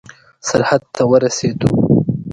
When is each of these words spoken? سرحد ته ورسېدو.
سرحد 0.47 0.81
ته 0.95 1.01
ورسېدو. 1.11 1.69